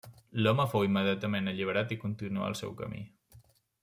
[0.45, 3.03] L’home fou immediatament alliberat i continuà el seu camí.